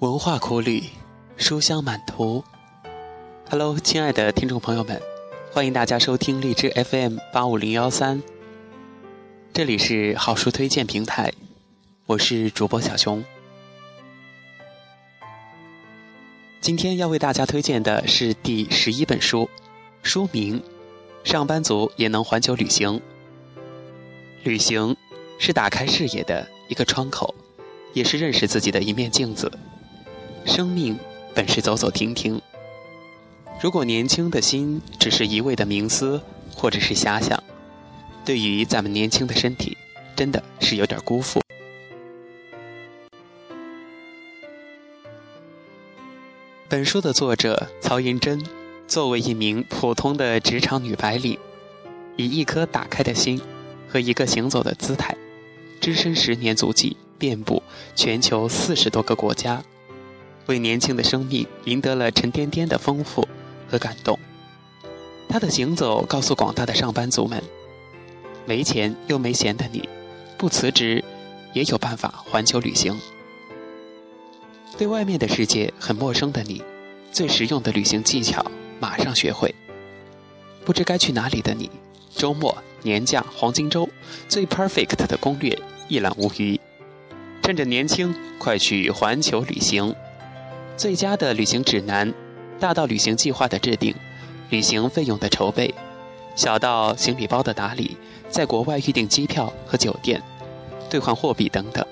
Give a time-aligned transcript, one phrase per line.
[0.00, 0.84] 文化苦旅，
[1.36, 2.44] 书香满途。
[3.50, 5.02] Hello，亲爱的听众朋友们，
[5.50, 8.22] 欢迎大家收听荔枝 FM 八五零幺三。
[9.52, 11.32] 这里是好书推荐平台，
[12.06, 13.24] 我是主播小熊。
[16.60, 19.50] 今天要为大家推荐的是第十一本书，
[20.04, 20.60] 书名
[21.28, 23.00] 《上班族也能环球旅行》。
[24.44, 24.96] 旅行
[25.40, 27.34] 是打开视野的一个窗口。
[27.94, 29.50] 也是认识自己的一面镜子。
[30.44, 30.98] 生命
[31.34, 32.40] 本是走走停停。
[33.60, 36.20] 如果年轻的心只是一味的冥思
[36.54, 37.42] 或者是遐想，
[38.24, 39.76] 对于咱们年轻的身体，
[40.16, 41.40] 真的是有点辜负。
[46.68, 48.44] 本书的作者曹银珍，
[48.86, 51.38] 作为一名普通的职场女白领，
[52.16, 53.40] 以一颗打开的心
[53.88, 55.16] 和一个行走的姿态，
[55.80, 56.96] 只身十年足迹。
[57.18, 57.60] 遍布
[57.96, 59.60] 全球四十多个国家，
[60.48, 63.28] 为年轻的生命赢得了沉甸甸的丰富
[63.70, 64.18] 和感动。
[65.28, 67.42] 他的行走告诉广大的上班族们：
[68.46, 69.86] 没钱又没闲的你，
[70.38, 71.04] 不辞职
[71.52, 72.98] 也有办法环球旅行。
[74.78, 76.62] 对外面的世界很陌生的你，
[77.12, 78.44] 最实用的旅行技巧
[78.80, 79.54] 马上学会。
[80.64, 81.70] 不知该去哪里的你，
[82.14, 83.86] 周末、年假、黄金周，
[84.28, 86.58] 最 perfect 的攻略一览无余。
[87.42, 89.94] 趁着年轻，快去环球旅行！
[90.78, 92.14] 最佳的旅行指南，
[92.60, 93.92] 大到旅行计划的制定，
[94.48, 95.74] 旅行费用的筹备，
[96.36, 97.96] 小到行李包的打理，
[98.28, 100.22] 在国外预订机票和酒店，
[100.88, 101.84] 兑换货币等等，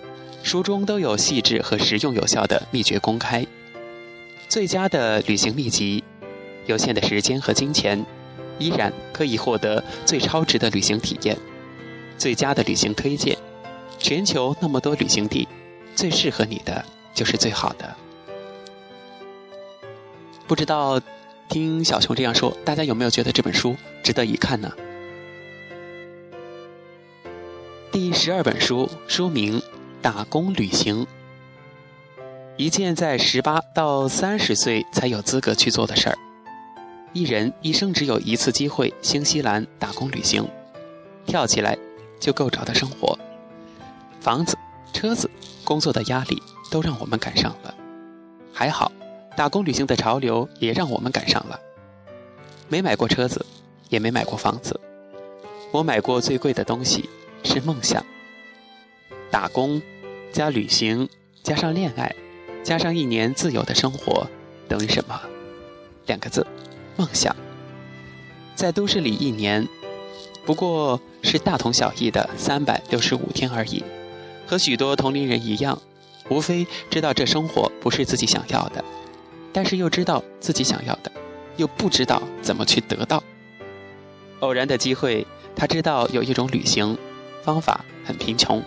[0.45, 3.45] 书中都有细致和实用有效的秘诀公开。
[4.49, 6.05] 最佳的旅行秘籍，
[6.67, 8.07] 有限的时间和金钱，
[8.61, 11.37] 依然可以获得最超值的旅行体验。
[12.17, 13.37] 最佳的旅行推荐。
[13.99, 15.49] 全球那么多旅行地，
[15.97, 17.97] 最适合你的就是最好的。
[20.47, 21.01] 不知道
[21.49, 24.71] 听小熊这样说，大家有没有觉得这本书值得一看呢？
[27.91, 29.59] 第十二本书书名
[30.01, 31.05] 《打工旅行》，
[32.57, 36.19] 一件在十八到三十岁才有资格去做的事儿。
[37.13, 40.47] 一人一生只有一次机会，新西兰打工旅行，
[41.27, 41.77] 跳起来
[42.21, 43.19] 就够着的生活。
[44.21, 44.57] 房子、
[44.93, 45.29] 车子、
[45.65, 46.41] 工作的压力
[46.71, 47.75] 都让我们赶上了，
[48.53, 48.93] 还好，
[49.37, 51.61] 打工旅行的潮流也让我们赶上了。
[52.69, 53.45] 没买过车子，
[53.91, 54.81] 也没买过房子，
[55.71, 57.09] 我买过最贵的东西
[57.45, 58.05] 是梦想。
[59.31, 59.81] 打工
[60.33, 61.09] 加旅行
[61.43, 62.15] 加上恋爱，
[62.65, 64.27] 加上一年自由的生活，
[64.69, 65.21] 等于什么？
[66.07, 66.47] 两个字：
[66.97, 67.37] 梦想。
[68.55, 69.69] 在都市里一年，
[70.47, 73.85] 不过是大同小异的三百六十五天而已。
[74.47, 75.83] 和许多同龄人一样，
[76.31, 78.83] 无非知道这生活不是自己想要的，
[79.57, 81.11] 但是又知道自己想要的，
[81.57, 83.23] 又不知道怎么去得到。
[84.41, 86.99] 偶然的机会，他知道有一种旅行
[87.43, 88.63] 方法很贫穷，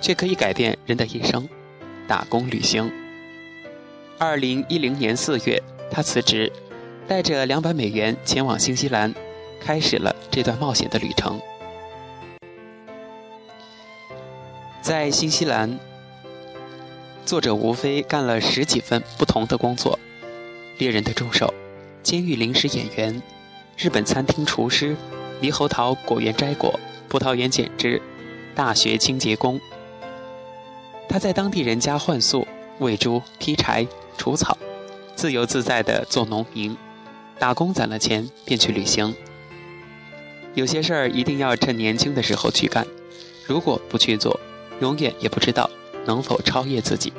[0.00, 1.48] 却可以改变人的一生——
[2.08, 2.90] 打工旅行。
[4.18, 6.50] 二零一零年四月，他辞职，
[7.06, 9.14] 带着两百美元前往新西兰，
[9.60, 11.40] 开始了这段冒险的旅程。
[14.80, 15.78] 在新西兰，
[17.24, 19.96] 作者无非干了十几份不同的工作：
[20.82, 21.54] 猎人的助手、
[22.02, 23.22] 监狱临时演员、
[23.78, 24.96] 日本餐厅厨师、
[25.40, 28.02] 猕猴桃果园摘果、葡萄园剪枝、
[28.52, 29.60] 大学清洁工。
[31.08, 32.48] 他在当地人家换宿、
[32.80, 33.86] 喂猪、劈柴、
[34.18, 34.58] 除草，
[35.14, 36.76] 自由自在地做农民。
[37.38, 39.14] 打工攒了钱，便去旅行。
[40.54, 42.84] 有些事儿一定要趁年轻的时候去干，
[43.46, 44.40] 如果不去做，
[44.80, 45.70] 永远也不知道
[46.06, 47.12] 能否超越自己。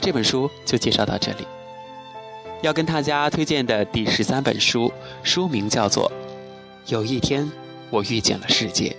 [0.00, 1.44] 这本书就介绍到这里。
[2.62, 6.10] 要跟大家推荐的第十三本书，书名叫做
[6.92, 7.50] 《有一天
[7.90, 8.96] 我遇见了世界》，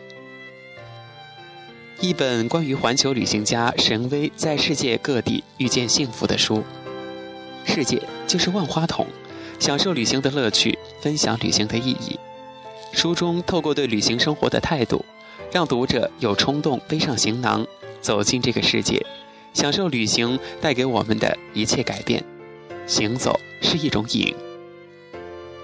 [2.02, 6.64] 一本关于环球旅行家神威在世界各地遇见幸福的书。
[7.66, 9.06] 世界就是万花筒，
[9.60, 12.20] 享受旅行的乐趣，分享旅行的意义。
[12.94, 15.04] 书中透过对旅行生活的态度。
[15.50, 17.66] 让读者有冲动背上行囊，
[18.02, 19.02] 走进这个世界，
[19.54, 22.22] 享受旅行带给我们的一切改变。
[22.86, 24.36] 行走是一种瘾。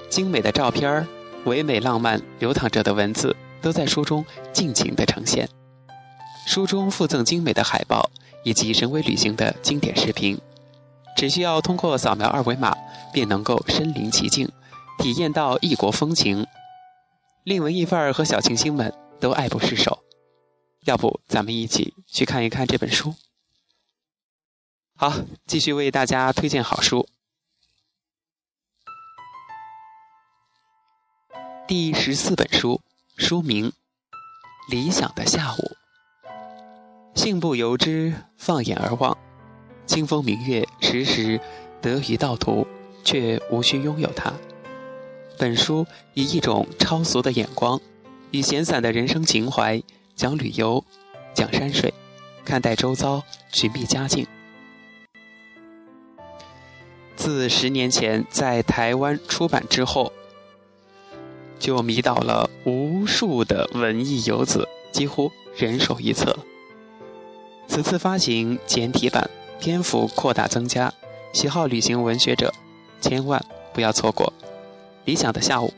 [0.10, 1.07] 精美的照片
[1.45, 5.48] 唯美浪漫流淌着的文字，都在书中尽情的呈现。
[6.45, 8.10] 书中附赠精美的海报
[8.44, 10.38] 以及神威旅行的经典视频，
[11.16, 12.75] 只需要通过扫描二维码，
[13.13, 14.50] 便能够身临其境，
[15.00, 16.45] 体验到异国风情。
[17.44, 18.94] 令文艺范儿和小清新们。
[19.19, 20.04] 都爱不释手，
[20.84, 23.16] 要不咱们一起去看一看这本书？
[24.98, 25.13] 好，
[25.48, 27.07] 继续为大家推荐好书。
[31.65, 32.81] 第十四本书，
[33.15, 33.69] 书名
[34.69, 35.71] 《理想的下午》。
[37.19, 39.18] 信步游之，放眼而望，
[39.86, 41.39] 清风明月，时时
[41.81, 42.68] 得于道途，
[43.06, 44.33] 却无需拥有它。
[45.38, 47.80] 本书以一种超俗的眼光，
[48.31, 49.81] 以闲散的人生情怀，
[50.16, 50.83] 讲旅游，
[51.33, 51.94] 讲山水，
[52.44, 53.24] 看待周遭，
[53.54, 54.27] 寻觅佳境。
[57.16, 60.12] 自十年前在台湾出版之后，
[61.63, 66.38] 就迷倒了无数的文艺游子，几乎人手一册。
[67.69, 69.30] 此次发行简体版，
[69.62, 70.94] 篇幅扩大增加，
[71.31, 72.54] 喜好旅行文学者
[73.00, 73.42] 千万
[73.74, 74.33] 不要错过。
[75.06, 75.74] 理想的下午，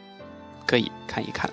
[0.65, 1.47] 可以看一看。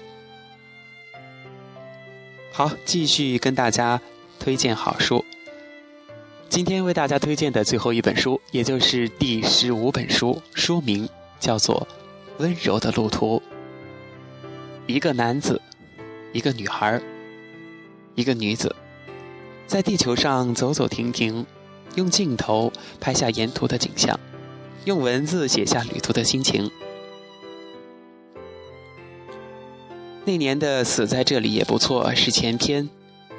[2.53, 4.01] 好，继续跟大家
[4.41, 5.23] 推荐好书。
[6.49, 11.07] 今天为大家推荐的最后一本书，也就是第十五本书，书名
[11.39, 11.87] 叫做
[12.43, 13.37] 《温柔的路途》。
[14.93, 15.59] 一个男子，
[16.35, 17.01] 一个女孩，
[18.15, 18.77] 一个女子，
[19.67, 21.47] 在地球上走走停停，
[21.95, 24.21] 用镜头拍下沿途的景象，
[24.85, 26.71] 用文字写下旅途的心情。
[30.27, 32.91] 那年的《死在这里也不错》是前篇，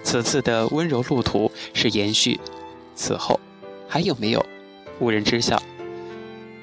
[0.02, 2.40] 此次的《温柔路途》是延续。
[2.96, 3.40] 此后，
[3.88, 4.44] 还有没有，
[5.00, 5.62] 无人知晓。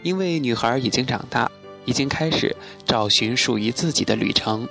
[0.03, 1.49] 因为女孩已经长大，
[1.85, 4.69] 已经开始找寻属于自己的旅程。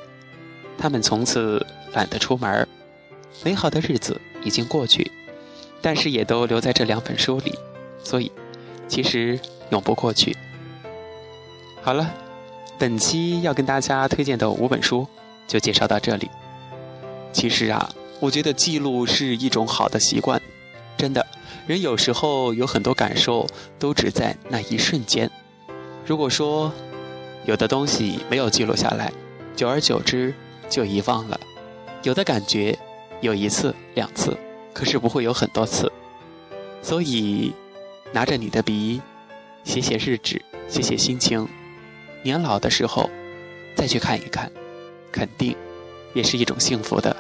[0.80, 2.68] 他们从此懒得出门，
[3.44, 5.12] 美好的日子已经过去，
[5.82, 7.54] 但是也都留在这两本书里，
[8.02, 8.32] 所以
[8.88, 9.38] 其实
[9.72, 10.36] 永不过去。
[11.82, 12.14] 好了，
[12.78, 15.06] 本期要跟大家推荐的五本书
[15.48, 16.30] 就介绍到这里。
[17.34, 17.90] 其实啊，
[18.22, 20.42] 我觉得记录是一种好的习惯，
[20.98, 21.26] 真的。
[21.68, 23.46] 人有时候有很多感受，
[23.78, 25.30] 都只在那一瞬间。
[26.06, 26.72] 如果说
[27.46, 29.12] 有的东西没有记录下来，
[29.56, 30.34] 久而久之
[30.70, 31.40] 就遗忘了。
[32.04, 32.78] 有的感觉
[33.22, 34.38] 有一次两次，
[34.74, 35.92] 可是不会有很多次。
[36.82, 37.54] 所以，
[38.14, 39.02] 拿着你的笔，
[39.64, 41.48] 写写日志，写写心情，
[42.24, 43.10] 年老的时候
[43.76, 44.50] 再去看一看，
[45.12, 45.56] 肯定
[46.14, 47.16] 也是一种幸福的。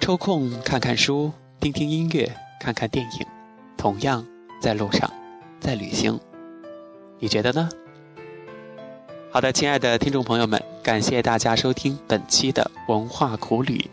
[0.00, 1.32] 抽空看看书。
[1.60, 3.26] 听听音乐，看看电影，
[3.76, 4.26] 同样
[4.62, 5.12] 在路上，
[5.60, 6.18] 在旅行，
[7.18, 7.68] 你觉得呢？
[9.30, 13.84] 好的，亲爱的听众朋友们，感谢大家收听本期的文化苦旅，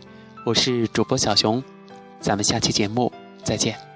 [0.46, 1.62] 我是主播小熊，
[2.18, 3.12] 咱们下期节目
[3.44, 3.87] 再见。